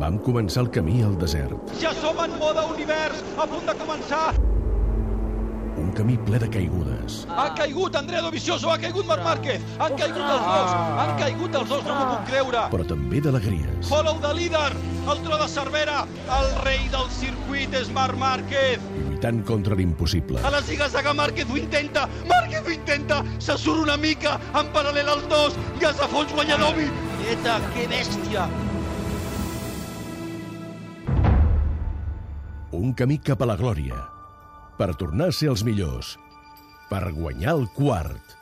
[0.00, 1.74] Vam començar el camí al desert.
[1.76, 4.30] Ja som en mode univers, a punt de començar.
[5.80, 7.18] Un camí ple de caigudes.
[7.28, 10.72] Ha caigut Andrea Dovizioso, ha caigut Marc Márquez, han caigut els dos,
[11.02, 12.64] han caigut els dos, no m'ho puc creure.
[12.72, 13.90] Però també d'alegries.
[13.90, 14.72] Follow de líder,
[15.04, 16.00] el tro de Cervera,
[16.38, 18.88] el rei del circuit és Marc Márquez.
[19.02, 20.40] Lluitant contra l'impossible.
[20.40, 25.12] A la ziga-zaga Márquez ho intenta, Márquez ho intenta, se surt una mica, en paral·lel
[25.12, 26.88] als dos, i es afons Guanyanovi.
[27.36, 28.48] Eta, que bèstia.
[32.70, 33.96] Un camí cap a la glòria.
[34.78, 36.12] Per tornar a ser els millors.
[36.86, 38.36] Per guanyar el quart.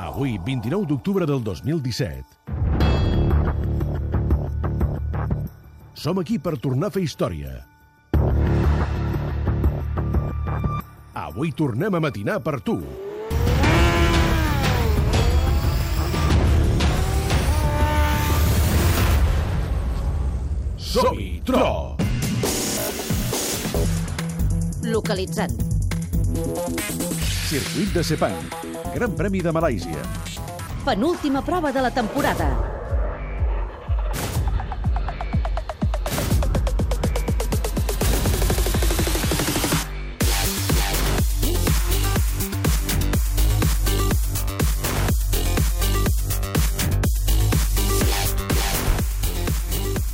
[0.00, 2.24] Avui, 29 d'octubre del 2017.
[5.92, 7.52] Som aquí per tornar a fer història.
[11.12, 12.80] Avui tornem a matinar per tu.
[20.80, 21.79] Som-hi, Tro!
[25.10, 25.50] Localitzant.
[27.50, 28.36] Circuit de Sepang.
[28.94, 30.06] Gran Premi de Malàisia.
[30.86, 32.69] Penúltima prova de la temporada.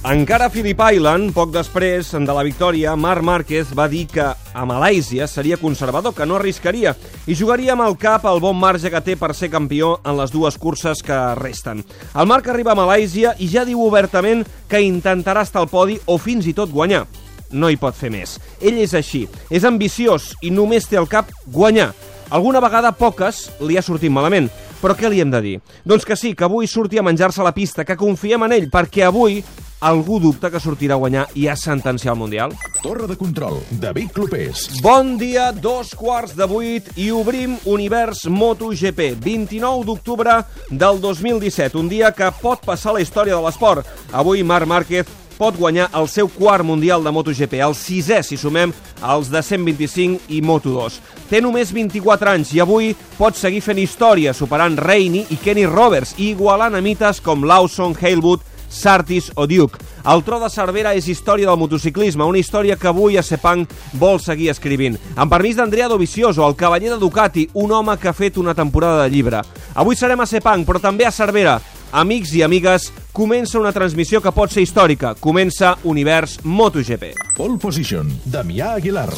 [0.06, 4.62] Encara a Phillip Island, poc després de la victòria, Marc Márquez va dir que a
[4.62, 6.92] Malàisia seria conservador, que no arriscaria,
[7.26, 10.30] i jugaria amb el cap al bon marge que té per ser campió en les
[10.30, 11.82] dues curses que resten.
[12.14, 16.20] El Marc arriba a Malàisia i ja diu obertament que intentarà estar al podi o
[16.22, 17.02] fins i tot guanyar.
[17.50, 18.38] No hi pot fer més.
[18.62, 21.90] Ell és així, és ambiciós i només té al cap guanyar.
[22.30, 24.46] Alguna vegada poques li ha sortit malament,
[24.80, 25.54] però què li hem de dir?
[25.84, 29.06] Doncs que sí, que avui surti a menjar-se la pista, que confiem en ell, perquè
[29.06, 29.42] avui
[29.80, 32.54] algú dubta que sortirà a guanyar i a sentenciar el Mundial?
[32.82, 34.66] Torre de control, David Clopés.
[34.82, 40.40] Bon dia, dos quarts de vuit i obrim Univers MotoGP, 29 d'octubre
[40.70, 43.86] del 2017, un dia que pot passar la història de l'esport.
[44.12, 48.72] Avui Marc Márquez pot guanyar el seu quart Mundial de MotoGP, el sisè si sumem
[49.04, 50.98] els de 125 i Moto2.
[51.30, 56.16] Té només 24 anys i avui pot seguir fent història, superant Reini i Kenny Roberts
[56.18, 59.78] i igualant a mites com Lawson, Halewood, Sartis o Duke.
[60.06, 63.64] El tro de Cervera és història del motociclisme, una història que avui a Sepang
[63.98, 64.98] vol seguir escrivint.
[65.16, 69.02] Amb permís d'Andrea Dovizioso, el cavaller de Ducati, un home que ha fet una temporada
[69.02, 69.42] de llibre.
[69.74, 71.58] Avui serem a Sepang, però també a Cervera.
[71.92, 75.14] Amics i amigues, comença una transmissió que pot ser històrica.
[75.22, 77.12] Comença Univers MotoGP.
[77.36, 79.10] Pole position, Damià Aguilar.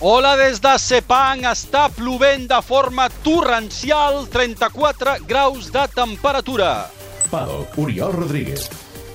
[0.00, 6.70] Hola des de Sepang, està plovent de forma torrencial, 34 graus de temperatura.
[7.30, 8.70] Paddock, Oriol Rodríguez.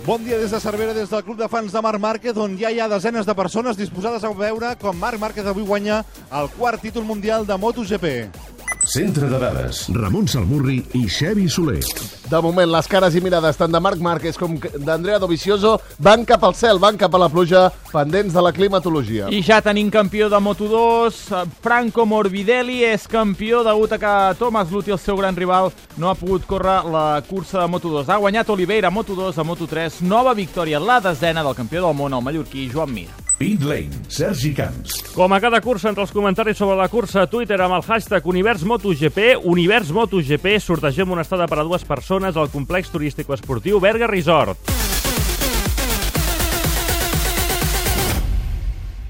[0.06, 2.70] Bon dia des de Cervera, des del Club de Fans de Marc Márquez, on ja
[2.70, 6.84] hi ha desenes de persones disposades a veure com Marc Márquez avui guanya el quart
[6.84, 8.55] títol mundial de MotoGP.
[8.86, 11.82] Centre de dades, Ramon Salmurri i Xevi Soler.
[12.30, 15.76] De moment, les cares i mirades tant de Marc Márquez com d'Andrea Dovizioso
[16.06, 19.32] van cap al cel, van cap a la pluja, pendents de la climatologia.
[19.34, 24.94] I ja tenim campió de Moto2, Franco Morbidelli és campió degut a que Thomas Luthi,
[24.94, 28.06] el seu gran rival, no ha pogut córrer la cursa de Moto2.
[28.06, 32.14] Ha guanyat Oliveira a Moto2, a Moto3, nova victòria, la desena del campió del món,
[32.14, 33.25] el mallorquí Joan Mir.
[33.38, 35.02] Pit Lane, Sergi Camps.
[35.12, 38.24] Com a cada cursa, entre els comentaris sobre la cursa a Twitter amb el hashtag
[38.32, 43.82] Univers MotoGP, Univers MotoGP, sortegem una estada per a dues persones al complex turístic esportiu
[43.84, 44.72] Berga Resort.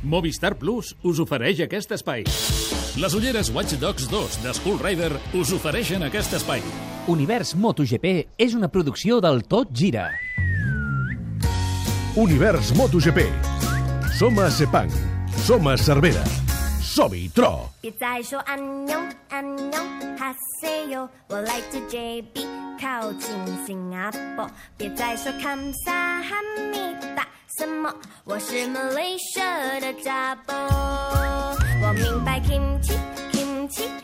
[0.05, 2.25] Movistar Plus us ofereix aquest espai.
[2.97, 6.65] Les ulleres Watch Dogs 2 de Skull Rider us ofereixen aquest espai.
[7.13, 10.09] Univers MotoGP és una producció del Tot Gira.
[12.15, 13.74] Univers MotoGP.
[14.18, 14.90] Som a Sepang.
[15.46, 16.24] Som a Cervera.
[16.82, 17.68] Som-hi, Tro.
[17.80, 18.98] 别再说安妞
[19.28, 19.78] 安妞
[20.18, 22.46] 哈塞哟，我来自 JB
[22.80, 23.30] 靠近
[23.64, 24.50] 新加坡。
[24.76, 26.36] 别再说看萨哈
[26.72, 26.78] 密
[27.14, 27.26] 达
[27.58, 27.94] 什么，
[28.24, 30.54] 我是 Malaysia 的家波。
[31.82, 32.96] 我明白 kimchi
[33.30, 33.38] kimchi 好
[33.70, 34.03] 吃哟，但我比较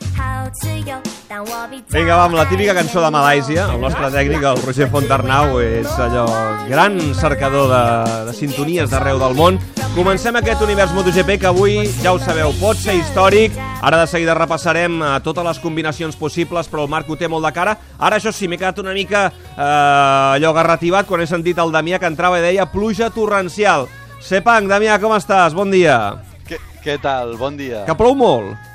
[1.94, 5.88] Vinga, va, amb la típica cançó de Malàisia, el nostre tècnic, el Roger Fontarnau, és
[5.96, 6.26] allò
[6.68, 7.84] gran cercador de,
[8.28, 9.60] de sintonies d'arreu del món.
[9.96, 13.56] Comencem aquest univers MotoGP que avui, ja ho sabeu, pot ser històric.
[13.82, 17.48] Ara de seguida repassarem eh, totes les combinacions possibles, però el Marc ho té molt
[17.48, 17.78] de cara.
[17.98, 22.00] Ara, això sí, m'he quedat una mica eh, allò garrativat quan he sentit el Damià
[22.00, 23.88] que entrava i deia pluja torrencial.
[24.20, 25.56] Sepang, Damià, com estàs?
[25.56, 26.18] Bon dia.
[26.48, 27.38] Què, què tal?
[27.40, 27.86] Bon dia.
[27.88, 28.71] Que plou molt?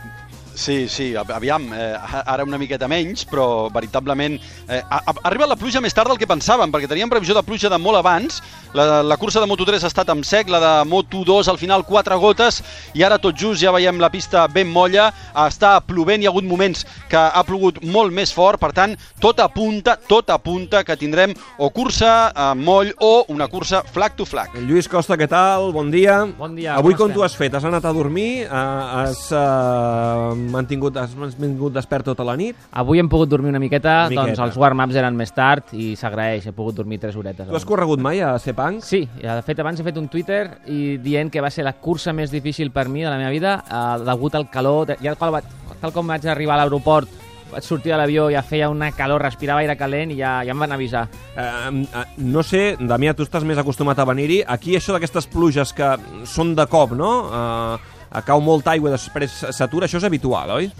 [0.56, 1.94] Sí, sí, a- aviam, eh,
[2.24, 4.38] ara una miqueta menys, però veritablement
[4.68, 7.42] eh, ha, ha arribat la pluja més tard del que pensàvem, perquè teníem previsió de
[7.44, 8.38] pluja de molt abans.
[8.72, 12.16] La, la cursa de Moto3 ha estat amb sec, la de Moto2 al final quatre
[12.20, 12.62] gotes,
[12.96, 15.10] i ara tot just ja veiem la pista ben molla,
[15.44, 19.40] està plovent, hi ha hagut moments que ha plogut molt més fort, per tant, tot
[19.44, 24.56] apunta, tot apunta que tindrem o cursa amb moll o una cursa flag to flag.
[24.64, 25.68] Lluís Costa, què tal?
[25.76, 26.22] Bon dia.
[26.40, 27.52] Bon dia, Avui com com tu has fet?
[27.54, 28.46] Has anat a dormir?
[28.48, 28.56] Uh,
[29.04, 32.56] has uh, mantingut, has mantingut despert tota la nit?
[32.72, 34.26] Avui hem pogut dormir una miqueta, Una miqueta.
[34.26, 37.48] doncs els warm-ups eren més tard i s'agraeix, he pogut dormir 3 horetes.
[37.48, 38.80] Tu has corregut mai a Sepang?
[38.82, 42.12] Sí, de fet abans he fet un Twitter i dient que va ser la cursa
[42.12, 44.96] més difícil per mi de la meva vida, eh, degut al calor.
[45.02, 45.40] Ja tal,
[45.80, 47.08] tal com vaig arribar a l'aeroport,
[47.52, 50.58] vaig sortir de l'avió, ja feia una calor, respirava aire calent i ja, ja em
[50.58, 51.06] van avisar.
[51.36, 54.42] Uh, no sé, Damià, tu estàs més acostumat a venir-hi.
[54.46, 55.92] Aquí això d'aquestes pluges que
[56.24, 57.12] són de cop, no?
[57.30, 60.70] Uh, cau molta aigua després s'atura, això és habitual, oi?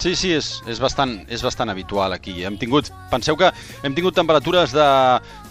[0.00, 2.38] Sí, sí, és, és, bastant, és bastant habitual aquí.
[2.48, 3.50] Hem tingut, penseu que
[3.84, 4.86] hem tingut temperatures de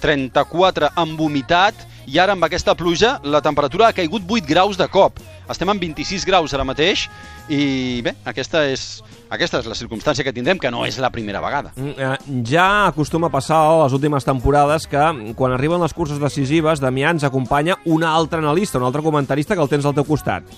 [0.02, 4.88] 34 amb humitat i ara amb aquesta pluja la temperatura ha caigut 8 graus de
[4.90, 5.20] cop.
[5.50, 7.06] Estem en 26 graus ara mateix
[7.46, 11.44] i bé, aquesta és, aquesta és la circumstància que tindrem, que no és la primera
[11.46, 11.76] vegada.
[11.76, 15.06] Mm, eh, Ja acostuma a passar a les últimes temporades que
[15.38, 19.62] quan arriben les curses decisives, Damià ens acompanya un altre analista, un altre comentarista que
[19.62, 20.50] el tens al teu costat.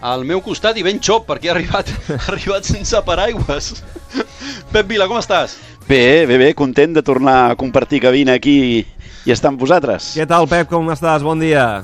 [0.00, 3.72] Al meu costat i ben xop, perquè ha arribat, ha arribat sense paraigües.
[4.72, 5.58] Pep Vila, com estàs?
[5.88, 8.56] Bé, bé, bé, content de tornar a compartir cabina aquí
[9.26, 10.14] i estar amb vosaltres.
[10.16, 11.24] Què tal, Pep, com estàs?
[11.26, 11.82] Bon dia.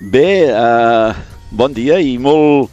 [0.00, 1.12] Bé, uh,
[1.56, 2.70] bon dia i molt,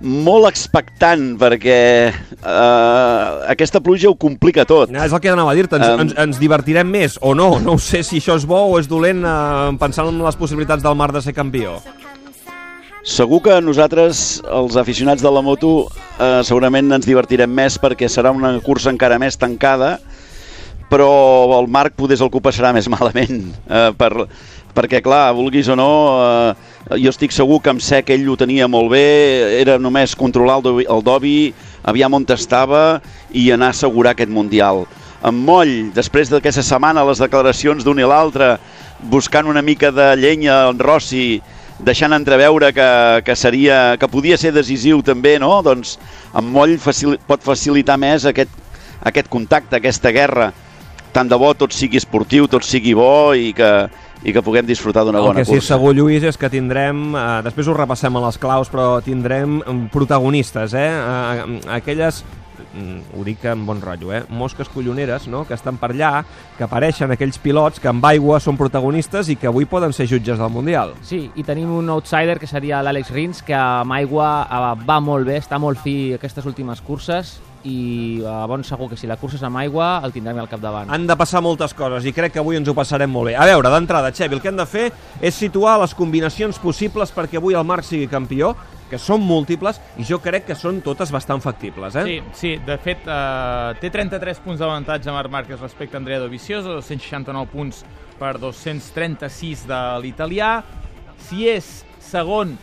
[0.00, 1.78] molt expectant perquè
[2.12, 4.92] uh, aquesta pluja ho complica tot.
[4.94, 6.02] Ja, és el que anava a dir-te, ens, Em.
[6.06, 7.54] ens, ens divertirem més o no?
[7.64, 10.84] No ho sé si això és bo o és dolent eh, pensant en les possibilitats
[10.84, 11.78] del Mar de ser campió.
[13.06, 15.86] Segur que nosaltres, els aficionats de la moto,
[16.18, 20.00] eh, segurament ens divertirem més perquè serà una cursa encara més tancada,
[20.90, 24.26] però el Marc poder el passarà més malament, eh, per,
[24.74, 25.90] perquè clar, vulguis o no,
[26.90, 30.56] eh, jo estic segur que amb sec ell ho tenia molt bé, era només controlar
[30.58, 31.54] el dobi, el dobi
[31.84, 33.00] aviam on estava
[33.30, 34.86] i anar a assegurar aquest Mundial.
[35.22, 38.58] Amb moll, després d'aquesta setmana, les declaracions d'un i l'altre,
[39.02, 41.40] buscant una mica de llenya en Rossi,
[41.78, 42.88] deixant entreveure que,
[43.24, 45.60] que, seria, que podia ser decisiu també, no?
[45.62, 45.96] Doncs
[46.36, 48.50] amb moll facil, pot facilitar més aquest,
[49.06, 50.50] aquest contacte, aquesta guerra.
[51.14, 53.70] Tant de bo tot sigui esportiu, tot sigui bo i que,
[54.22, 55.76] i que puguem disfrutar d'una El bona que sí és cursa.
[55.76, 59.60] segur, Lluís, és que tindrem, eh, després ho repassem a les claus, però tindrem
[59.94, 60.90] protagonistes, eh?
[60.90, 64.22] Eh, aquelles mm, ho dic amb bon rotllo, eh?
[64.28, 65.44] mosques colloneres no?
[65.48, 66.22] que estan per allà,
[66.58, 70.38] que apareixen aquells pilots que amb aigua són protagonistes i que avui poden ser jutges
[70.38, 70.94] del Mundial.
[71.02, 75.28] Sí, i tenim un outsider que seria l'Àlex Rins, que amb aigua eh, va molt
[75.28, 79.38] bé, està molt fi aquestes últimes curses i eh, bon segur que si la cursa
[79.38, 80.90] és amb aigua el tindrem al capdavant.
[80.94, 83.36] Han de passar moltes coses i crec que avui ens ho passarem molt bé.
[83.36, 84.88] A veure, d'entrada, Xevi, el que hem de fer
[85.20, 88.54] és situar les combinacions possibles perquè avui el Marc sigui campió,
[88.88, 91.96] que són múltiples i jo crec que són totes bastant factibles.
[91.98, 92.04] Eh?
[92.06, 96.78] Sí, sí, de fet, eh, té 33 punts d'avantatge Marc Márquez respecte a Andrea Dovizioso,
[96.80, 97.84] 269 punts
[98.18, 100.56] per 236 de l'italià.
[101.28, 101.68] Si és
[102.08, 102.56] segon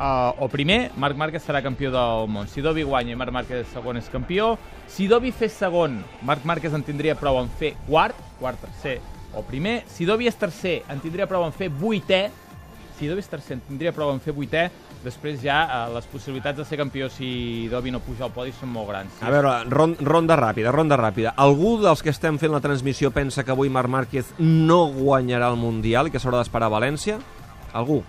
[0.00, 2.48] uh, o primer, Marc Márquez serà campió del món.
[2.50, 4.54] Si Dovi guanya i Marc Márquez segon és campió,
[4.90, 8.98] si Dovi fes segon, Marc Márquez en tindria prou en fer quart, quart, tercer
[9.36, 9.80] o primer.
[9.92, 12.28] Si Dovi és tercer, en tindria prou en fer vuitè.
[12.98, 14.68] Si Dovi és tercer, en tindria prou en fer vuitè.
[15.00, 18.68] Després ja eh, les possibilitats de ser campió si Dovi no puja al podi són
[18.74, 19.14] molt grans.
[19.16, 21.32] Si A veure, ron ronda ràpida, ronda ràpida.
[21.40, 25.58] Algú dels que estem fent la transmissió pensa que avui Marc Márquez no guanyarà el
[25.60, 27.16] Mundial i que s'haurà d'esperar a València?
[27.72, 28.02] Algú?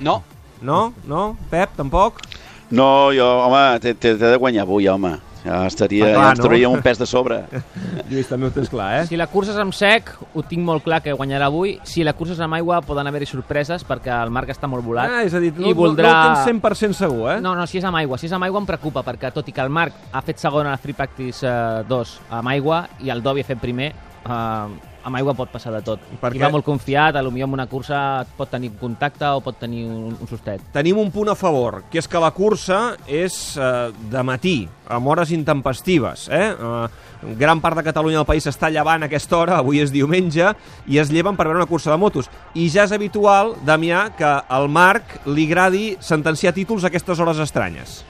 [0.00, 0.22] No.
[0.62, 0.94] No?
[1.06, 1.36] No?
[1.50, 2.24] Pep, tampoc?
[2.70, 5.16] No, jo, home, t'he de guanyar avui, home.
[5.48, 6.44] Ja estaria, Ah, clar, ja ens no?
[6.44, 7.38] trauria un pes de sobre.
[8.10, 9.06] Lluís, també ho tens clar, eh?
[9.08, 11.78] Si la cursa és amb sec, ho tinc molt clar que guanyarà avui.
[11.88, 15.08] Si la cursa és amb aigua, poden haver-hi sorpreses perquè el Marc està molt volat.
[15.08, 16.12] Ah, és a dir, no, i voldrà...
[16.12, 17.38] no, no ho tens 100% segur, eh?
[17.44, 18.18] No, no, si és amb aigua.
[18.20, 20.68] Si és amb aigua em preocupa, perquè tot i que el Marc ha fet segon
[20.68, 23.92] a la Free Practice eh, 2 amb aigua i el Dobby ha fet primer,
[24.28, 26.00] eh, amb aigua pot passar de tot.
[26.20, 29.40] Perquè- I va molt confiat, a lo millor en una cursa pot tenir contacte o
[29.40, 30.60] pot tenir un, un sustet.
[30.72, 35.06] Tenim un punt a favor, que és que la cursa és eh, de matí, amb
[35.06, 36.28] hores intempestives.
[36.28, 36.50] Eh?
[36.52, 40.52] Eh, gran part de Catalunya del país està llevant a aquesta hora, avui és diumenge,
[40.86, 42.30] i es lleven per veure una cursa de motos.
[42.54, 47.38] I ja és habitual, Damià, que al Marc li agradi sentenciar títols a aquestes hores
[47.38, 48.04] estranyes.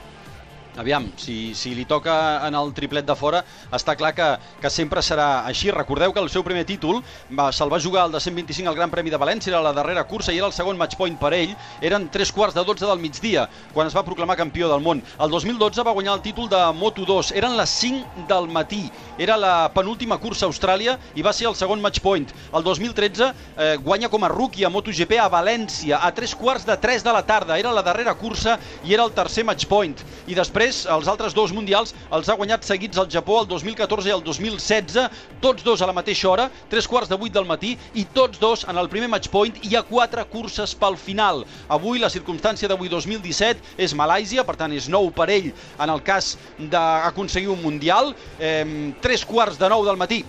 [0.79, 2.13] Aviam, si, si li toca
[2.47, 3.41] en el triplet de fora,
[3.75, 4.27] està clar que,
[4.63, 5.73] que sempre serà així.
[5.75, 7.01] Recordeu que el seu primer títol
[7.35, 10.05] va, se'l va jugar el de 125 al Gran Premi de València, era la darrera
[10.07, 11.51] cursa i era el segon match point per ell.
[11.83, 13.43] Eren tres quarts de 12 del migdia,
[13.73, 15.01] quan es va proclamar campió del món.
[15.19, 18.85] El 2012 va guanyar el títol de Moto2, eren les 5 del matí.
[19.19, 22.31] Era la penúltima cursa a Austràlia i va ser el segon match point.
[22.55, 26.79] El 2013 eh, guanya com a rookie a MotoGP a València, a tres quarts de
[26.79, 27.59] 3 de la tarda.
[27.59, 28.55] Era la darrera cursa
[28.87, 29.99] i era el tercer match point.
[30.31, 34.09] I després després, els altres dos mundials els ha guanyat seguits al Japó el 2014
[34.09, 35.09] i el 2016,
[35.41, 38.65] tots dos a la mateixa hora, tres quarts de vuit del matí, i tots dos
[38.69, 41.45] en el primer match point i a quatre curses pel final.
[41.69, 46.03] Avui la circumstància d'avui 2017 és Malàisia, per tant és nou per ell en el
[46.05, 50.23] cas d'aconseguir un mundial, eh, tres quarts de nou del matí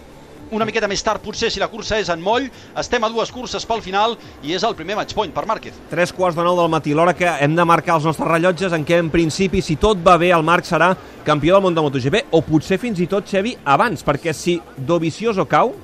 [0.51, 2.49] una miqueta més tard, potser, si la cursa és en moll.
[2.79, 5.77] Estem a dues curses pel final i és el primer match point per Márquez.
[5.91, 8.85] Tres quarts de nou del matí, l'hora que hem de marcar els nostres rellotges en
[8.87, 12.27] què, en principi, si tot va bé, el Marc serà campió del món de MotoGP,
[12.35, 15.75] o potser fins i tot, Xevi, abans, perquè si Dovizioso cau,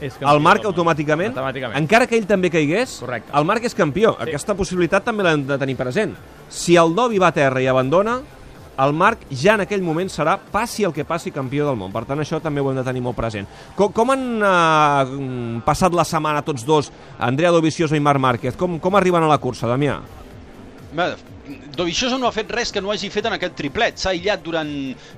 [0.00, 3.32] és el Marc automàticament, automàticament, encara que ell també caigués, Correcte.
[3.36, 4.14] el Marc és campió.
[4.16, 4.30] Sí.
[4.30, 6.14] Aquesta possibilitat també l'hem de tenir present.
[6.48, 8.18] Si el Dovi va a terra i abandona,
[8.84, 11.92] el Marc ja en aquell moment serà, passi el que passi, campió del món.
[11.92, 13.48] Per tant, això també ho hem de tenir molt present.
[13.76, 18.56] Com, com han eh, passat la setmana tots dos, Andrea Dovizioso i Marc Márquez?
[18.60, 20.00] Com, com arriben a la cursa, Damià?
[21.76, 23.98] Dovizioso no ha fet res que no hagi fet en aquest triplet.
[24.00, 24.70] S'ha aïllat durant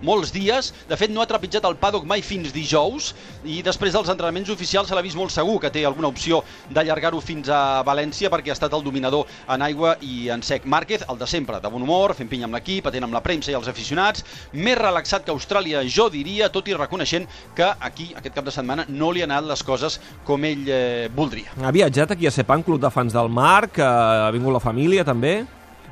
[0.06, 0.72] molts dies.
[0.88, 3.12] De fet, no ha trepitjat el paddock mai fins dijous
[3.44, 7.20] i després dels entrenaments oficials se l'ha vist molt segur que té alguna opció d'allargar-ho
[7.22, 10.66] fins a València perquè ha estat el dominador en aigua i en sec.
[10.66, 13.52] Márquez, el de sempre, de bon humor, fent pinya amb l'equip, atent amb la premsa
[13.52, 18.36] i els aficionats, més relaxat que Austràlia, jo diria, tot i reconeixent que aquí, aquest
[18.36, 19.98] cap de setmana, no li han anat les coses
[20.28, 21.56] com ell eh, voldria.
[21.62, 25.04] Ha viatjat aquí a Sepang, club de fans del Marc, eh, ha vingut la família
[25.06, 25.42] també?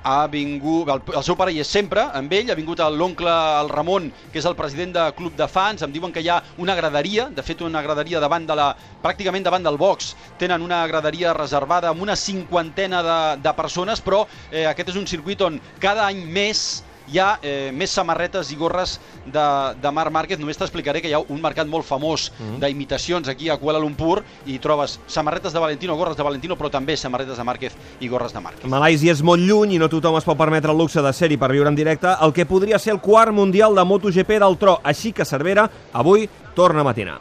[0.03, 3.69] Ha vingut, el, el seu pare hi és sempre amb ell, ha vingut l'oncle el
[3.69, 6.77] Ramon, que és el president de club de fans, em diuen que hi ha una
[6.79, 8.71] graderia, de fet una graderia davant de la,
[9.05, 14.25] pràcticament davant del box, tenen una graderia reservada amb una cinquantena de, de persones, però
[14.51, 18.57] eh, aquest és un circuit on cada any més hi ha eh, més samarretes i
[18.59, 19.47] gorres de,
[19.83, 20.39] de Marc Márquez.
[20.41, 22.59] Només t'explicaré que hi ha un mercat molt famós mm -hmm.
[22.61, 26.97] d'imitacions aquí a Kuala Lumpur i trobes samarretes de Valentino, gorres de Valentino, però també
[26.97, 28.65] samarretes de Márquez i gorres de Márquez.
[28.65, 31.51] Malàisia és molt lluny i no tothom es pot permetre el luxe de ser-hi per
[31.51, 34.81] viure en directe el que podria ser el quart mundial de MotoGP del tro.
[34.83, 37.21] Així que Cervera avui torna a matinar.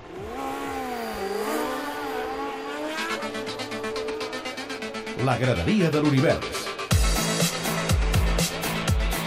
[5.26, 6.69] La graderia de l'univers.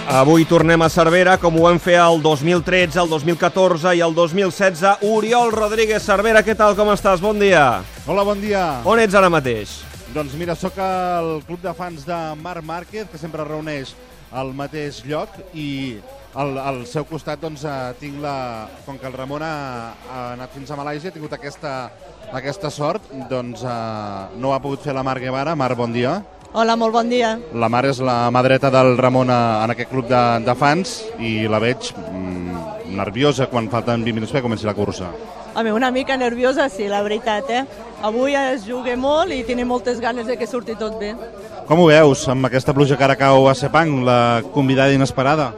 [0.09, 4.83] Avui tornem a Cervera, com ho vam fer el 2013, el 2014 i el 2016.
[5.07, 7.23] Oriol Rodríguez Cervera, què tal, com estàs?
[7.23, 7.85] Bon dia.
[8.11, 8.83] Hola, bon dia.
[8.83, 9.79] On ets ara mateix?
[10.13, 13.95] Doncs mira, sóc al club de fans de Marc Márquez, que sempre reuneix
[14.35, 16.01] al mateix lloc, i
[16.35, 18.35] al, al seu costat doncs, eh, tinc la...
[18.83, 19.55] Com que el Ramon ha,
[20.11, 21.93] ha anat fins a Malàisia, ha tingut aquesta,
[22.35, 25.55] aquesta sort, doncs eh, no ha pogut fer la Mar Guevara.
[25.55, 26.19] Mar, bon dia.
[26.53, 27.39] Hola, molt bon dia.
[27.57, 30.99] La Mar és la mà dreta del Ramon a, en aquest club de, de fans
[31.17, 35.09] i la veig mm, nerviosa quan falten 20 minuts per començar la cursa.
[35.57, 37.63] Home, una mica nerviosa, sí, la veritat, eh?
[38.05, 41.15] Avui es juga molt i tenim moltes ganes de que surti tot bé.
[41.69, 44.21] Com ho veus amb aquesta pluja que ara cau a Sepang, la
[44.53, 45.55] convidada inesperada?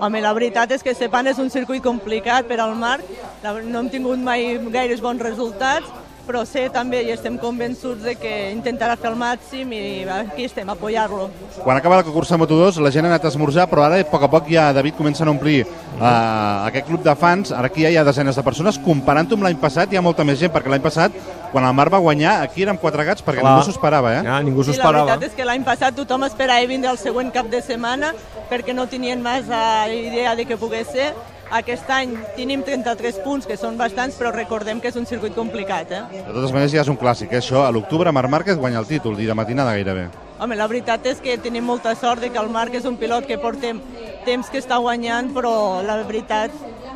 [0.00, 3.04] Home, la veritat és que Sepan és un circuit complicat per al Marc.
[3.44, 5.92] No hem tingut mai gaires bons resultats,
[6.28, 9.82] però sé també i estem convençuts de que intentarà fer el màxim i
[10.12, 11.30] aquí estem, a apoyar-lo.
[11.62, 14.26] Quan acaba la cursa Moto2, la gent ha anat a esmorzar, però ara, a poc
[14.26, 17.52] a poc, ja David comencen a omplir uh, aquest club de fans.
[17.56, 18.80] Ara aquí ja hi ha desenes de persones.
[18.84, 21.16] Comparant-ho amb l'any passat, hi ha molta més gent, perquè l'any passat,
[21.52, 23.54] quan el Marc va guanyar, aquí érem quatre gats, perquè Clar.
[23.54, 24.22] ningú s'ho esperava, eh?
[24.26, 27.48] Ja, ningú Sí, la veritat és que l'any passat tothom esperava vindre el següent cap
[27.48, 28.12] de setmana
[28.50, 31.12] perquè no tenien massa idea de què pogués ser.
[31.50, 35.90] Aquest any tenim 33 punts, que són bastants, però recordem que és un circuit complicat.
[35.96, 36.02] Eh?
[36.12, 37.38] De totes maneres, ja és un clàssic, eh?
[37.40, 37.62] això.
[37.64, 40.08] A l'octubre, Marc Márquez guanya el títol, i de matinada gairebé.
[40.38, 43.24] Home, la veritat és que tenim molta sort de que el Marc és un pilot
[43.26, 43.80] que portem
[44.26, 46.52] temps que està guanyant, però la veritat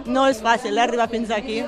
[0.07, 1.63] no és fàcil eh, arribar fins aquí.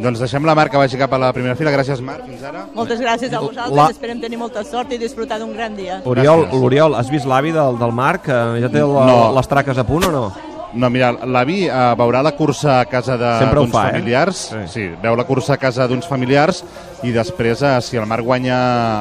[0.00, 1.70] Doncs deixem la Marc que vagi cap a la primera fila.
[1.76, 2.24] Gràcies, Marc.
[2.24, 2.64] Fins ara.
[2.74, 6.00] Moltes gràcies a vosaltres, La- esperem tenir molta sort i disfrutar d'un gran dia.
[6.08, 8.26] Oriol, l'Oriol, has vist l'avi del, del Marc?
[8.32, 9.18] Eh, Ja té la, No.
[9.36, 10.30] les traques a punt o no?
[10.72, 13.72] No, mira, l'avi eh, veurà la cursa a casa d'uns eh?
[13.74, 14.44] familiars.
[14.50, 14.62] Sí.
[14.70, 16.62] sí, veu la cursa a casa d'uns familiars
[17.06, 18.60] i després, eh, si el Marc guanya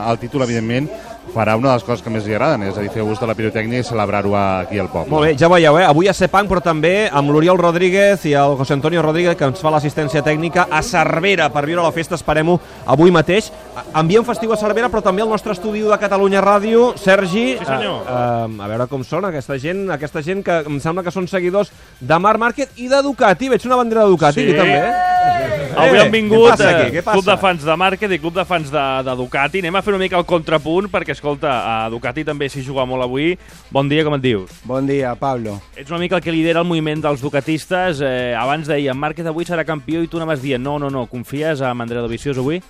[0.09, 0.89] el títol, evidentment,
[1.29, 3.27] farà una de les coses que més li agraden, és a dir, fer ús de
[3.29, 5.13] la pirotècnia i celebrar-ho aquí al poble.
[5.13, 5.85] Molt bé, ja veieu, eh?
[5.85, 9.61] avui a Sepang, però també amb l'Oriol Rodríguez i el José Antonio Rodríguez, que ens
[9.61, 12.57] fa l'assistència tècnica a Cervera per viure la festa, esperem-ho
[12.89, 13.51] avui mateix.
[13.95, 16.93] Enviem festiu a Cervera, però també al nostre estudi de Catalunya Ràdio.
[16.97, 18.01] Sergi, Sí, senyor.
[18.03, 21.27] eh, eh, a veure com són aquesta gent, aquesta gent que em sembla que són
[21.27, 23.49] seguidors de Marc Márquez i de Ducati.
[23.49, 24.49] Veig una bandera de Ducati, Sí.
[24.49, 24.79] aquí també.
[24.79, 26.97] Eh, Avui han vingut què passa eh, aquí?
[26.97, 27.13] Què passa?
[27.17, 29.59] club de fans de Márquez i club de fans de, de Ducati.
[29.59, 33.03] Anem a fer una mica el contrapunt, perquè, escolta, a Ducati també s'hi juga molt
[33.03, 33.37] avui.
[33.71, 34.49] Bon dia, com et dius?
[34.65, 35.61] Bon dia, Pablo.
[35.77, 38.01] Ets una mica el que lidera el moviment dels ducatistes.
[38.01, 41.61] Eh, abans deia, Márquez avui serà campió i tu anaves dient, no, no, no, confies
[41.61, 42.61] en Andrea Dovizioso avui?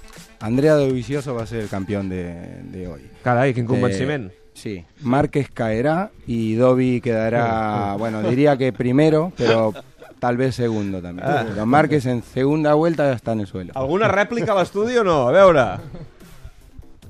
[0.41, 3.01] Andrea Dovizioso va a ser el campeón de, de hoy.
[3.23, 4.31] Caray, quin convenciment.
[4.31, 9.73] Eh, sí, Márquez caerá y Dovi quedará, bueno, diría que primero, pero
[10.19, 11.27] tal vez segundo también.
[11.27, 11.45] Ah.
[11.47, 13.73] Pero Márquez en segunda vuelta ya está en el suelo.
[13.75, 15.27] Alguna rèplica a l'estudi o no?
[15.27, 15.65] A veure.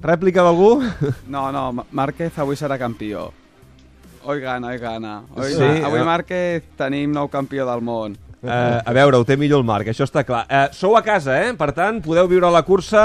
[0.02, 0.80] Rèplica d'algú?
[1.28, 3.30] No, no, Márquez avui serà campió.
[4.24, 5.24] Hoy gana, hoy gana.
[5.36, 6.04] Hoy, Sí, avui eh?
[6.04, 8.18] Márquez tenim nou campió del món.
[8.40, 10.46] Uh, a veure, ho té millor el Marc, això està clar.
[10.48, 11.50] Uh, sou a casa, eh?
[11.60, 13.02] Per tant, podeu viure la cursa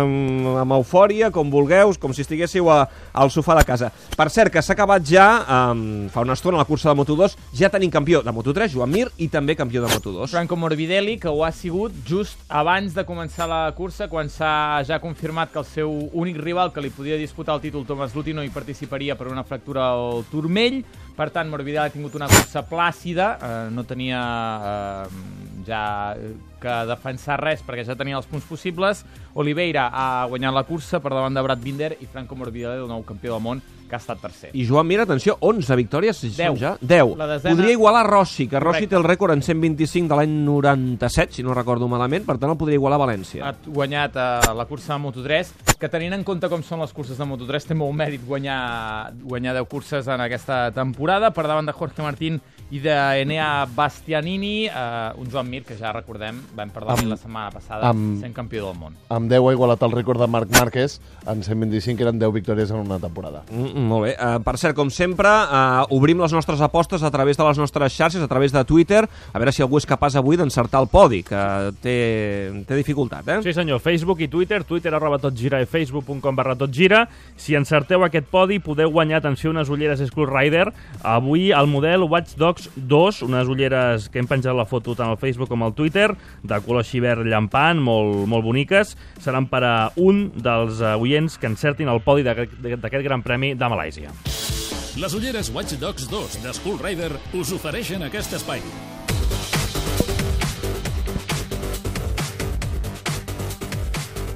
[0.00, 2.78] amb, amb eufòria, com vulgueu, com si estiguéssiu a,
[3.12, 3.90] al sofà de casa.
[4.16, 7.68] Per cert, que s'ha acabat ja, um, fa una estona, la cursa de Moto2, ja
[7.74, 10.32] tenim campió de Moto3, Joan Mir, i també campió de Moto2.
[10.32, 15.02] Franco Morbidelli, que ho ha sigut just abans de començar la cursa, quan s'ha ja
[15.04, 18.46] confirmat que el seu únic rival que li podia disputar el títol, Thomas Luthi, no
[18.46, 20.80] hi participaria per una fractura al turmell.
[21.18, 24.18] Per tant, Morbidelli ha tingut una cursa plàcida, eh, no tenia
[25.02, 25.82] eh, ja
[26.58, 29.04] que defensar res perquè ja tenia els punts possibles.
[29.38, 33.04] Oliveira ha guanyat la cursa per davant de Brad Binder i Franco Morbidelli, el nou
[33.06, 34.50] campió del món, que ha estat tercer.
[34.52, 36.52] I Joan Mir, atenció, 11 victòries, si Deu.
[36.52, 36.72] són ja?
[36.80, 37.14] 10.
[37.16, 38.88] La desena- Podria igualar Rossi, que Rossi Correcte.
[38.90, 42.58] té el rècord en 125 de l'any 97, si no recordo malament, per tant el
[42.58, 43.46] podria igualar València.
[43.46, 47.16] ha guanyat uh, la cursa de Moto3, que tenint en compte com són les curses
[47.16, 51.72] de Moto3, té molt mèrit guanyar, guanyar 10 curses en aquesta temporada, per davant de
[51.72, 57.02] Jorge Martín i d'Enea Bastianini, uh, un Joan Mir, que ja recordem, vam parlar Amb-
[57.04, 58.94] amb, la setmana passada, amb- sent campió del món.
[59.08, 62.70] Amb 10 ha igualat el rècord de Marc Márquez en 125, que eren 10 victòries
[62.70, 63.42] en una temporada.
[63.50, 64.16] Mm, molt bé.
[64.18, 67.92] Uh, per cert, com sempre, uh, obrim les nostres apostes a través de les nostres
[67.92, 71.22] xarxes, a través de Twitter, a veure si algú és capaç avui d'encertar el podi,
[71.22, 73.42] que té, té dificultat, eh?
[73.42, 73.80] Sí, senyor.
[73.80, 77.08] Facebook i Twitter, Twitter arroba totgira i facebook.com barra totgira.
[77.36, 80.72] Si encerteu aquest podi, podeu guanyar, atenció, unes ulleres Skull Rider.
[81.02, 85.18] Avui el model Watch Dogs 2, unes ulleres que hem penjat la foto tant al
[85.20, 86.10] Facebook com al Twitter,
[86.42, 88.94] de color així verd llampant, molt, molt boniques.
[89.24, 93.72] Seran per a un dels eh, oients que encertin el podi d'aquest gran premi de
[93.72, 94.14] Malàisia.
[94.98, 98.64] Les ulleres Watch Dogs 2 de Skull Rider us ofereixen aquest espai.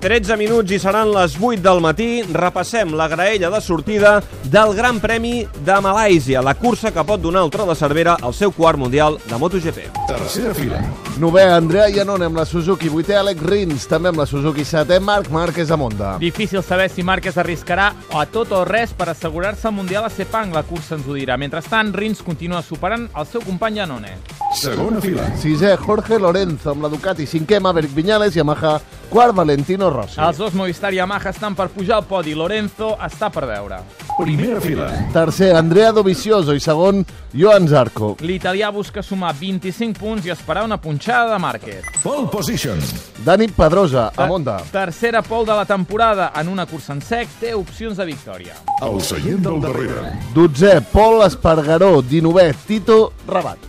[0.03, 2.25] 13 minuts i seran les 8 del matí.
[2.35, 4.17] Repassem la graella de sortida
[4.51, 8.35] del Gran Premi de Malàisia, la cursa que pot donar el tro de Cervera al
[8.35, 9.85] seu quart mundial de MotoGP.
[10.09, 10.81] Tercera fila.
[11.23, 15.31] Nové, Andrea Iannone amb la Suzuki, vuitè Alex Rins, també amb la Suzuki, setè Marc
[15.31, 16.17] Márquez a Monda.
[16.19, 20.51] Difícil saber si Márquez arriscarà a tot o res per assegurar-se el Mundial a Sepang,
[20.51, 21.39] la cursa ens ho dirà.
[21.39, 24.17] Mentrestant, Rins continua superant el seu company Janone.
[24.59, 25.31] Segona fila.
[25.39, 28.81] Sisè, Jorge Lorenzo amb la Ducati, cinquè Maverick Viñales, Yamaha,
[29.13, 30.17] quart Valentino Rossi.
[30.25, 32.33] Els dos Movistar i Yamaha estan per pujar al podi.
[32.35, 33.83] Lorenzo està per veure.
[34.17, 34.89] Primera fila.
[35.13, 37.03] Tercer, Andrea Dovizioso i segon,
[37.37, 38.15] Johan Zarco.
[38.25, 41.91] L'italià busca sumar 25 punts i esperar una punxada de Márquez.
[42.03, 42.81] Pole position.
[43.23, 44.57] Dani Pedrosa, a Monda.
[44.73, 48.57] Tercera pole de la temporada en una cursa en sec té opcions de victòria.
[48.81, 50.15] El seient del darrere.
[50.33, 53.69] Dotzè, Pol Espargaró, dinovè, Tito Rabat.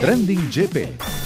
[0.00, 1.25] Trending GP.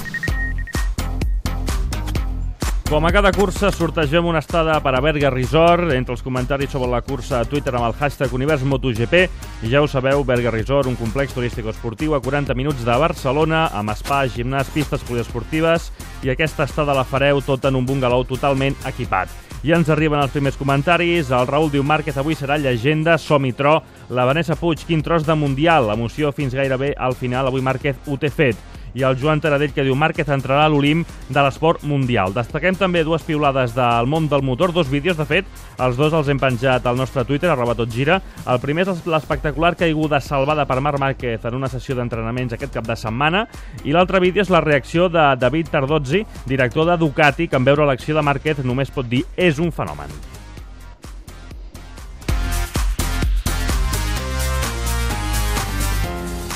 [2.91, 5.93] Com a cada cursa, sortegem una estada per a Berga Resort.
[5.95, 9.21] Entre els comentaris sobre la cursa a Twitter amb el hashtag Univers MotoGP.
[9.63, 13.95] I ja ho sabeu, Berga Resort, un complex turístico-esportiu a 40 minuts de Barcelona, amb
[13.95, 15.93] spa, gimnàs, pistes poliesportives,
[16.27, 19.31] i aquesta estada la fareu tot en un bungalow totalment equipat.
[19.63, 21.31] Ja ens arriben els primers comentaris.
[21.31, 23.77] El Raül diu Márquez avui serà llegenda, som-hi tro.
[24.11, 25.93] La Vanessa Puig, quin tros de Mundial.
[25.95, 27.47] Emoció fins gairebé al final.
[27.47, 31.05] Avui Márquez ho té fet i el Joan Taradell que diu Márquez entrarà a l'Olim
[31.29, 32.35] de l'esport mundial.
[32.35, 35.47] Destaquem també dues piulades del món del motor, dos vídeos, de fet,
[35.79, 38.21] els dos els hem penjat al nostre Twitter, arroba totgira.
[38.47, 42.89] El primer és l'espectacular caiguda salvada per Marc Márquez en una sessió d'entrenaments aquest cap
[42.89, 43.47] de setmana
[43.85, 47.87] i l'altre vídeo és la reacció de David Tardozzi, director de Ducati, que en veure
[47.87, 50.40] l'acció de Márquez només pot dir és un fenomen.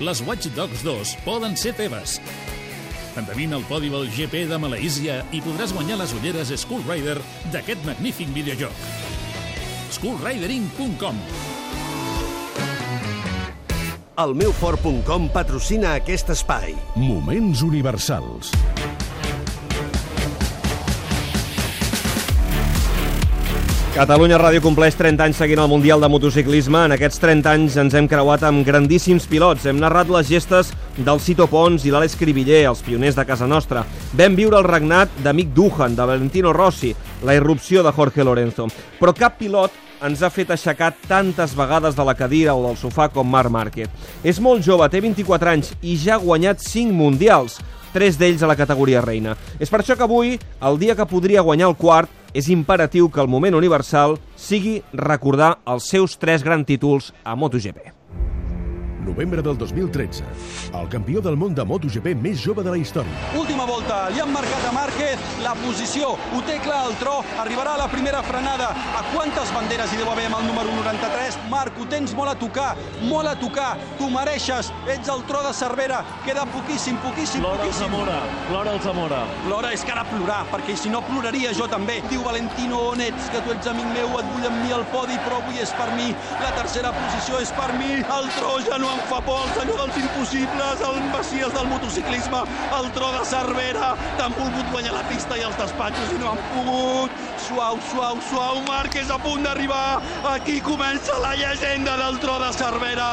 [0.00, 2.20] Les Watch Dogs 2 poden ser teves.
[3.18, 7.16] Endevina el podi del GP de Malaísia i podràs guanyar les ulleres Skull Rider
[7.50, 8.84] d'aquest magnífic videojoc.
[9.96, 11.18] SkullRidering.com
[14.22, 16.78] El meu fort.com patrocina aquest espai.
[16.94, 18.54] Moments universals.
[23.98, 26.84] Catalunya Ràdio compleix 30 anys seguint el Mundial de Motociclisme.
[26.86, 29.64] En aquests 30 anys ens hem creuat amb grandíssims pilots.
[29.66, 33.82] Hem narrat les gestes del Cito Pons i l'Àlex Cribiller, els pioners de casa nostra.
[34.14, 36.92] Vam viure el regnat d'Amic Duhan, de Valentino Rossi,
[37.26, 38.68] la irrupció de Jorge Lorenzo.
[39.00, 39.74] Però cap pilot
[40.06, 43.90] ens ha fet aixecar tantes vegades de la cadira o del sofà com Marc Márquez.
[44.22, 47.58] És molt jove, té 24 anys i ja ha guanyat 5 mundials,
[47.90, 49.34] tres d'ells a la categoria reina.
[49.58, 53.20] És per això que avui, el dia que podria guanyar el quart, és imperatiu que
[53.20, 57.97] el moment universal sigui recordar els seus tres grans títols a MotoGP.
[59.08, 60.24] Novembre del 2013.
[60.78, 63.12] El campió del món de MotoGP més jove de la història.
[63.38, 67.74] Última volta, li han marcat a Márquez la posició, ho té clar el tro, arribarà
[67.76, 68.70] a la primera frenada.
[68.98, 71.38] A quantes banderes hi deu haver amb el número 93?
[71.52, 72.70] Marc, ho tens molt a tocar,
[73.08, 77.68] molt a tocar, tu mereixes, ets el tro de Cervera, queda poquíssim, poquíssim, Plora el
[77.68, 77.88] poquíssim.
[77.88, 78.18] Zamora,
[78.50, 79.22] plora el Zamora.
[79.48, 82.00] L'hora és que ara plorar, perquè si no ploraria jo també.
[82.12, 83.30] Diu Valentino, on ets?
[83.32, 85.88] Que tu ets amic meu, et vull amb mi al podi, però avui és per
[85.96, 86.10] mi.
[86.42, 88.02] La tercera posició és per mi.
[88.18, 92.40] El tro ja no em fa el senyor dels impossibles, el messies del motociclisme,
[92.78, 93.92] el tro de Cervera.
[94.18, 97.22] T'han volgut guanyar la pista i els despatxos i no han pogut.
[97.46, 100.00] Suau, suau, suau, Marc és a punt d'arribar.
[100.34, 103.10] Aquí comença la llegenda del tro de Cervera.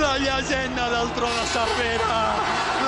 [0.00, 2.20] La llegenda del tro de Cervera.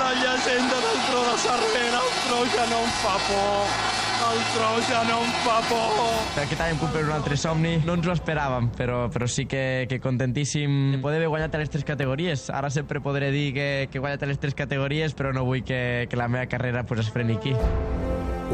[0.01, 2.05] La llegenda del tro de Cervera.
[2.05, 4.00] El tro ja no em fa por.
[4.31, 5.97] El tro ja no em fa por.
[6.39, 7.73] Aquest any hem complert un altre somni.
[7.83, 11.59] No ens ho esperàvem, però, però sí que, que contentíssim de poder haver guanyat a
[11.59, 12.45] les tres categories.
[12.47, 15.65] Ara sempre podré dir que, que he guanyat a les tres categories, però no vull
[15.67, 17.51] que, que la meva carrera pues, es freni aquí.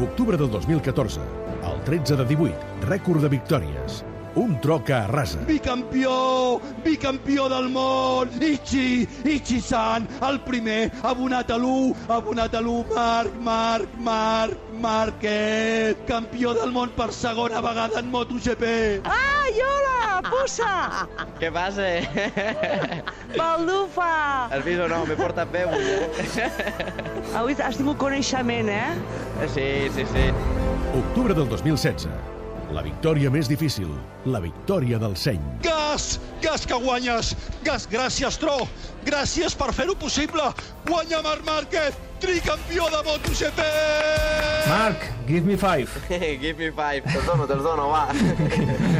[0.02, 1.22] Octubre del 2014.
[1.70, 2.86] El 13 de 18.
[2.90, 4.02] Rècord de victòries.
[4.38, 5.40] Un tro que arrasa.
[5.48, 6.60] Bicampió!
[6.84, 8.30] Bicampió del món!
[8.40, 9.02] Ichi!
[9.24, 10.06] Ichi-san!
[10.22, 10.92] El primer!
[11.02, 12.06] Abonat a l'1!
[12.06, 12.84] Abonat a l'1!
[12.94, 15.96] Marc, Marc, Marc, Márquez!
[16.06, 18.62] Campió del món per segona vegada en MotoGP!
[19.10, 20.70] Ai, hola, puça!
[21.42, 21.90] Què passa?
[23.34, 24.14] Baldufa!
[24.54, 25.02] Has vist o no?
[25.10, 25.82] M'he portat bé avui?
[27.34, 29.46] Avui has tingut coneixement, eh?
[29.50, 30.30] Sí, sí, sí.
[30.94, 32.37] Octubre del 2016.
[32.68, 33.88] La victòria més difícil.
[34.28, 35.40] La victòria del seny.
[35.64, 36.18] Gas!
[36.44, 37.30] Gas que guanyes!
[37.64, 38.58] Gas, gràcies, Tro!
[39.06, 40.50] Gràcies per fer-ho possible!
[40.88, 41.96] Guanya Marc Márquez!
[42.20, 43.62] Tricampió de MotoGP!
[44.68, 45.88] Marc, give me five.
[46.42, 47.06] Give me five.
[47.08, 48.04] Te'ls dono, te'ls dono, va.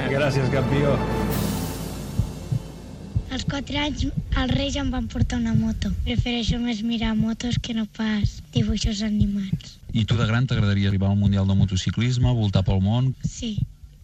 [0.09, 0.97] Gràcies, campió.
[3.29, 4.07] Als 4 anys
[4.45, 5.91] els Reis em van portar una moto.
[6.05, 9.79] Prefereixo més mirar motos que no pas dibuixos animats.
[9.93, 13.15] I tu de gran t'agradaria arribar al Mundial de Motociclisme, voltar pel món?
[13.25, 13.57] Sí,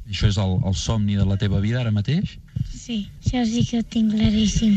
[0.05, 2.35] Això és el, el somni de la teva vida ara mateix?
[2.69, 4.75] sí, això sí que ho tinc claríssim.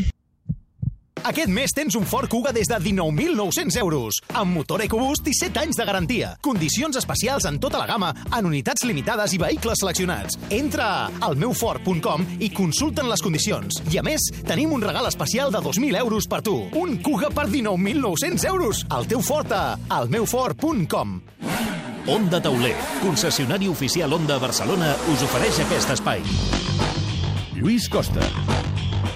[1.28, 5.60] Aquest mes tens un Ford Kuga des de 19.900 euros, amb motor EcoBoost i 7
[5.60, 6.30] anys de garantia.
[6.40, 10.38] Condicions especials en tota la gamma, en unitats limitades i vehicles seleccionats.
[10.48, 13.82] Entra a almeufort.com i consulten les condicions.
[13.92, 16.56] I a més, tenim un regal especial de 2.000 euros per tu.
[16.80, 18.86] Un Kuga per 19.900 euros.
[18.88, 21.18] El teu Ford a almeufort.com.
[22.08, 26.24] Onda Tauler, concessionari oficial Onda Barcelona, us ofereix aquest espai.
[27.58, 28.24] Lluís Costa.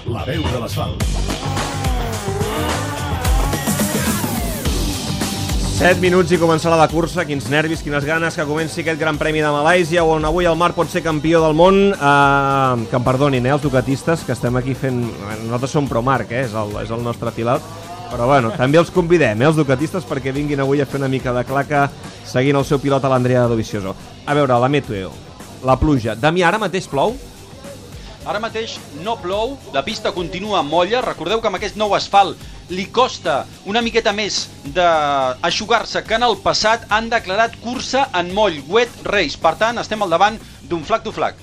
[0.05, 1.42] La veu de l'asfalt.
[5.73, 9.41] 7 minuts i començarà la cursa, quins nervis, quines ganes que comenci aquest Gran Premi
[9.41, 11.79] de Malàisia on avui el Marc pot ser campió del món.
[11.89, 15.01] Eh, que em perdonin, eh, els ducatistes que estem aquí fent,
[15.47, 17.65] nosaltres som pro Marc eh, és, el, és el nostre pilot.
[18.11, 21.33] Però bueno, també els convidem, eh, els ducatistes perquè vinguin avui a fer una mica
[21.33, 21.87] de claca
[22.23, 23.95] seguint el seu pilot a l'Andrea Dovizioso.
[24.27, 25.09] A veure, la meteo,
[25.65, 26.13] la pluja.
[26.13, 27.17] Damià, ara mateix plou?
[28.29, 31.01] Ara mateix no plou, la pista continua molla.
[31.01, 32.37] Recordeu que amb aquest nou asfalt
[32.69, 34.45] li costa una miqueta més
[34.75, 39.39] d'aixugar-se que en el passat han declarat cursa en moll, wet race.
[39.39, 41.35] Per tant, estem al davant d'un flag to flag.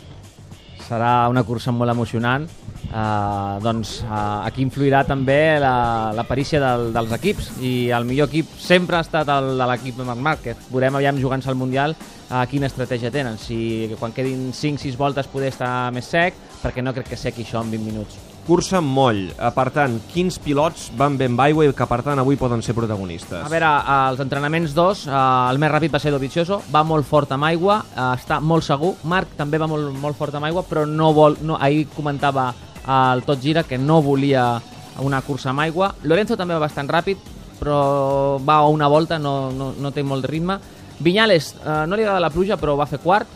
[0.87, 2.49] Serà una cursa molt emocionant.
[2.91, 8.27] Uh, doncs uh, aquí influirà també la, la perícia del, dels equips i el millor
[8.27, 10.65] equip sempre ha estat el de l'equip de Marc Márquez.
[10.73, 13.39] Veurem aviam jugant-se al Mundial uh, quina estratègia tenen.
[13.39, 17.63] Si quan quedin 5-6 voltes poder estar més sec, perquè no crec que sequi això
[17.63, 18.19] en 20 minuts.
[18.51, 19.29] Cursa moll.
[19.31, 22.75] Eh, Per tant, quins pilots van ben aigua i que, per tant, avui poden ser
[22.75, 23.45] protagonistes?
[23.47, 25.13] A veure, als entrenaments dos, eh,
[25.53, 28.97] el més ràpid va ser Dovizioso, va molt fort amb aigua, eh, està molt segur.
[29.05, 32.53] Marc també va molt, molt fort amb aigua, però no vol, no, ahir comentava
[32.89, 34.61] el Tot Gira que no volia
[34.99, 35.95] una cursa amb aigua.
[36.03, 37.19] Lorenzo també va bastant ràpid,
[37.61, 40.59] però va a una volta, no, no, no té molt ritme.
[40.99, 43.29] Viñales, eh, no li agrada la pluja, però va fer quart.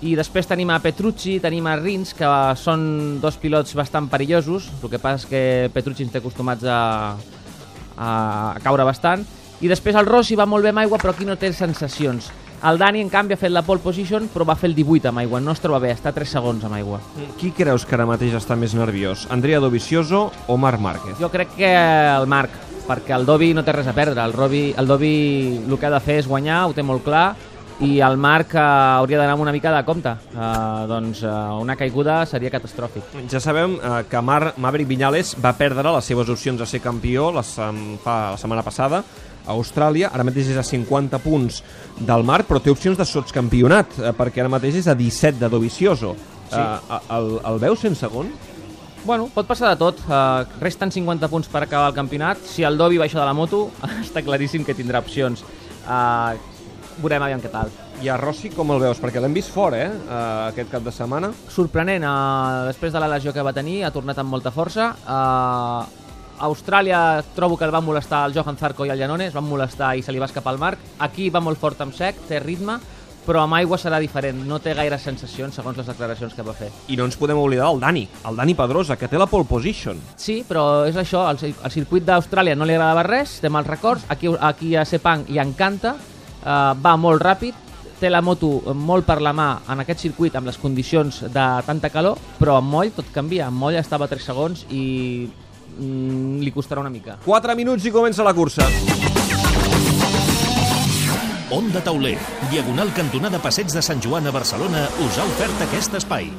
[0.00, 4.70] I després tenim a Petrucci, tenim a Rins, que són dos pilots bastant perillosos.
[4.80, 5.42] El que passa és que
[5.74, 6.78] Petrucci ens té acostumats a,
[7.96, 8.10] a,
[8.56, 9.26] a caure bastant.
[9.60, 12.30] I després el Rossi va molt bé amb aigua, però aquí no té sensacions.
[12.64, 15.20] El Dani, en canvi, ha fet la pole position, però va fer el 18 amb
[15.20, 15.40] aigua.
[15.40, 17.00] No es troba bé, està 3 segons amb aigua.
[17.40, 19.26] Qui creus que ara mateix està més nerviós?
[19.32, 21.16] Andrea Dovizioso o Marc Márquez?
[21.20, 22.56] Jo crec que el Marc,
[22.88, 24.24] perquè el Dovi no té res a perdre.
[24.24, 25.14] El, Robi, el Dovi
[25.66, 27.30] el que ha de fer és guanyar, ho té molt clar,
[27.80, 30.12] i el Marc eh, hauria d'anar amb una mica de compte.
[30.34, 30.50] Eh,
[30.90, 33.16] doncs eh, una caiguda seria catastròfic.
[33.32, 37.30] Ja sabem eh, que Mar Maverick Viñales va perdre les seves opcions a ser campió
[37.32, 39.02] la, sem fa, la setmana passada
[39.46, 41.62] a Austràlia, ara mateix és a 50 punts
[41.96, 45.48] del Marc, però té opcions de sotscampionat, eh, perquè ara mateix és a 17 de
[45.48, 46.14] Dovizioso.
[46.50, 46.60] Sí.
[46.60, 48.30] Eh, el, el veus sense segon?
[49.04, 50.02] Bueno, pot passar de tot.
[50.04, 52.42] Uh, resten 50 punts per acabar el campionat.
[52.44, 53.70] Si el Dovi baixa de la moto,
[54.04, 55.40] està claríssim que tindrà opcions.
[55.86, 56.36] Uh,
[57.00, 57.72] veurem aviam què tal.
[58.00, 59.00] I a Rossi com el veus?
[59.00, 61.32] Perquè l'hem vist fort, eh, uh, aquest cap de setmana.
[61.52, 64.92] Sorprenent, uh, després de la lesió que va tenir, ha tornat amb molta força.
[65.06, 65.88] A
[66.40, 70.02] Austràlia trobo que el va molestar el Johan Zarco i el Llanones, van molestar i
[70.02, 70.80] se li va escapar el Marc.
[71.04, 72.78] Aquí va molt fort amb sec, té ritme,
[73.26, 76.70] però amb aigua serà diferent, no té gaire sensacions segons les declaracions que va fer.
[76.88, 80.00] I no ens podem oblidar del Dani, el Dani Pedrosa, que té la pole position.
[80.16, 84.08] Sí, però és això, el, el circuit d'Austràlia no li agradava res, té mals records,
[84.08, 85.94] aquí, aquí a Sepang hi encanta,
[86.44, 87.66] uh, va molt ràpid,
[88.00, 91.90] té la moto molt per la mà en aquest circuit amb les condicions de tanta
[91.92, 94.84] calor, però amb moll tot canvia, amb moll estava a 3 segons i
[95.28, 97.18] mm, li costarà una mica.
[97.26, 98.68] 4 minuts i comença la cursa.
[101.50, 102.16] Onda Tauler,
[102.52, 106.30] diagonal cantonada Passeig de Sant Joan a Barcelona, us ha ofert aquest espai.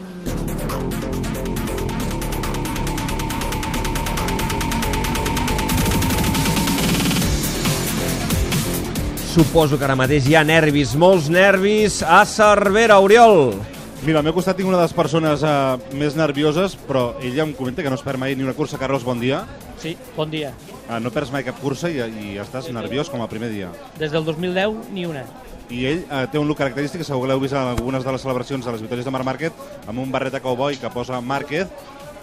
[9.32, 13.54] Suposo que ara mateix hi ha nervis, molts nervis a Cervera, Oriol.
[14.04, 17.54] Mira, al meu costat tinc una de les persones uh, més nervioses, però ella em
[17.56, 18.76] comenta que no es perd mai ni una cursa.
[18.82, 19.46] Carlos, bon dia.
[19.80, 20.52] Sí, bon dia.
[20.90, 23.72] Uh, no perds mai cap cursa i, i estàs nerviós com el primer dia.
[24.02, 25.24] Des del 2010, ni una.
[25.72, 28.12] I ell uh, té un look característic, que segur que l'heu vist en algunes de
[28.12, 31.24] les celebracions de les victòries de Marc Márquez, amb un barret de cowboy que posa
[31.24, 31.72] Márquez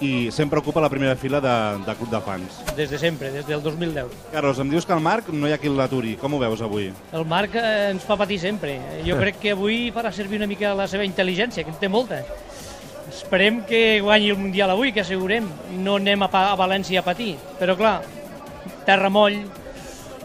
[0.01, 2.61] i sempre ocupa la primera fila de, de club de fans.
[2.77, 4.13] Des de sempre, des del 2010.
[4.33, 6.17] Carlos, em dius que el Marc no hi ha qui l'aturi.
[6.21, 6.91] Com ho veus avui?
[7.13, 8.79] El Marc eh, ens fa patir sempre.
[9.07, 12.23] Jo crec que avui farà servir una mica la seva intel·ligència, que en té molta.
[13.09, 15.49] Esperem que guanyi el Mundial avui, que assegurem.
[15.83, 17.35] No anem a, a València a patir.
[17.59, 17.97] Però clar,
[18.87, 19.41] terra moll,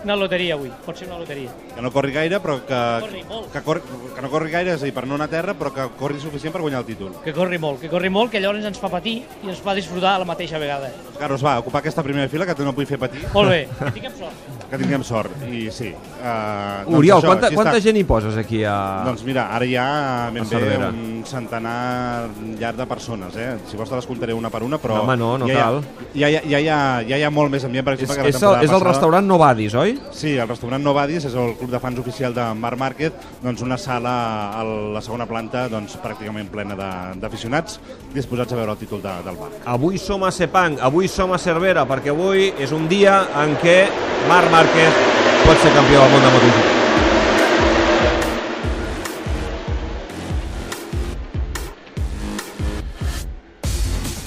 [0.04, 0.72] una loteria avui.
[0.86, 1.52] Pot ser una loteria.
[1.76, 2.80] Que no corri gaire, però que...
[3.04, 3.50] Corri molt.
[3.54, 3.82] Que, corri,
[4.16, 6.20] que no corri gaire, és a dir, per no anar a terra, però que corri
[6.22, 7.13] suficient per guanyar el títol.
[7.24, 10.16] Que corri molt, que corri molt, que llavors ens fa patir i ens fa disfrutar
[10.18, 10.92] a la mateixa vegada.
[11.20, 13.24] Carlos, va, ocupar aquesta primera fila, que tu no vull fer patir.
[13.34, 14.52] Molt bé, que tinguem sort.
[14.74, 15.92] Que tinguem sort, i sí.
[16.24, 18.76] Uh, Oriol, quanta, quanta gent hi poses aquí a...
[19.06, 19.88] Doncs mira, ara hi ha
[20.34, 23.52] ben bé un centenar llarg de persones, eh?
[23.70, 25.04] Si vols te les comptaré una per una, però...
[25.04, 25.82] Home, no, no ja, cal.
[26.16, 28.34] Ja, ja, ja, ja, ja hi ha molt més ambient, per És, exemple, que la
[28.34, 28.92] és, el, temporada és el passada.
[28.92, 29.92] restaurant Novadis, oi?
[30.13, 33.77] Sí, el restaurant Novadis és el club de fans oficial de Marc Márquez, doncs una
[33.82, 34.13] sala
[34.60, 36.77] a la segona planta doncs, pràcticament plena
[37.19, 37.79] d'aficionats
[38.13, 39.58] disposats a veure el títol de, del Marc.
[39.65, 43.82] Avui som a Sepang, avui som a Cervera, perquè avui és un dia en què
[44.29, 45.03] Marc Márquez
[45.43, 46.83] pot ser campió del món de MotoGP.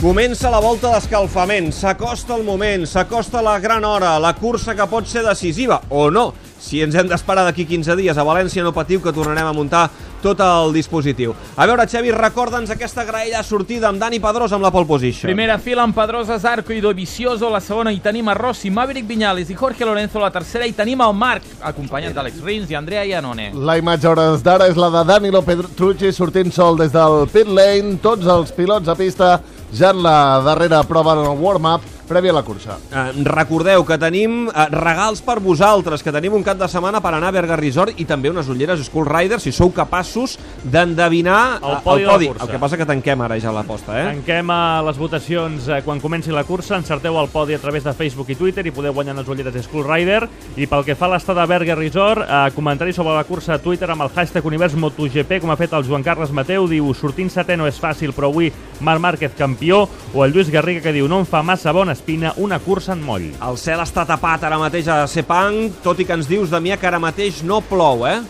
[0.07, 5.09] Comença la volta d'escalfament, s'acosta el moment, s'acosta la gran hora, la cursa que pot
[5.11, 6.29] ser decisiva, o no.
[6.63, 9.89] Si ens hem d'esperar d'aquí 15 dies a València, no patiu que tornarem a muntar
[10.23, 11.35] tot el dispositiu.
[11.57, 15.27] A veure, Xavi, recorda'ns aquesta graella sortida amb Dani Pedrós amb la pole position.
[15.27, 19.51] Primera fila amb Pedrosa, Zarco i Dovizioso, la segona hi tenim a Rossi, Maverick Viñales
[19.51, 23.51] i Jorge Lorenzo, la tercera hi tenim el Marc, acompanyat d'Àlex Rins i Andrea Iannone.
[23.59, 27.51] La imatge a hores d'ara és la de Danilo Petrucci sortint sol des del pit
[27.51, 27.99] lane.
[28.03, 29.35] Tots els pilots a pista
[29.73, 32.79] ja en la darrera prova en el warm-up prèvia a la cursa.
[32.91, 37.13] Eh, recordeu que tenim eh, regals per vosaltres, que tenim un cap de setmana per
[37.15, 41.77] anar a Berga Resort i també unes ulleres Skull Rider, si sou capaços d'endevinar El
[41.77, 42.31] eh, podi de la podi.
[42.33, 44.07] El que passa que tanquem ara ja l'aposta, eh?
[44.15, 46.79] Tanquem a les votacions eh, quan comenci la cursa.
[46.79, 49.87] Encerteu el podi a través de Facebook i Twitter i podeu guanyar les ulleres Skull
[49.87, 50.23] Rider.
[50.57, 53.59] I pel que fa a l'estada de Berga Resort, eh, comentari sobre la cursa a
[53.59, 57.33] Twitter amb el hashtag Univers MotoGP, com ha fet el Joan Carles Mateu, diu sortint
[57.33, 61.09] setè no és fàcil, però avui Marc Márquez campió, o el Lluís Garriga que diu
[61.09, 63.31] no em fa massa bona espina una cursa en moll.
[63.43, 66.89] El cel està tapat ara mateix a Sepang, tot i que ens dius, Damià, que
[66.89, 68.21] ara mateix no plou, eh?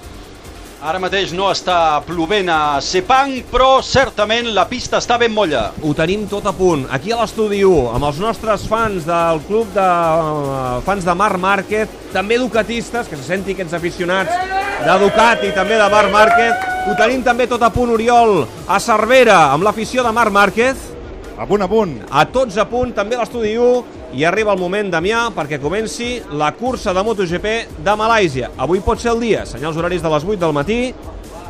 [0.87, 5.71] Ara mateix no està plovent a Sepang, però certament la pista està ben molla.
[5.83, 6.85] Ho tenim tot a punt.
[6.93, 11.41] Aquí a l'estudi 1, amb els nostres fans del club de eh, fans de Marc
[11.43, 14.37] Márquez, també educatistes, que se senti aquests aficionats
[14.85, 16.69] de Ducati, també de Marc Márquez.
[16.87, 20.93] Ho tenim també tot a punt, Oriol, a Cervera, amb l'afició de Marc Márquez.
[21.37, 21.99] A punt, a punt.
[22.09, 26.15] A tots a punt, també a l'estudi 1, i arriba el moment, Damià, perquè comenci
[26.33, 27.51] la cursa de MotoGP
[27.85, 28.49] de Malàisia.
[28.57, 30.79] Avui pot ser el dia, senyals horaris de les 8 del matí.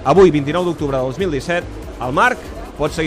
[0.03, 2.43] Avui, 29 d'octubre de 2017, el Marc
[2.81, 3.05] pot seguir